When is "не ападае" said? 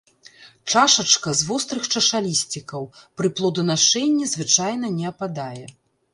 4.97-5.65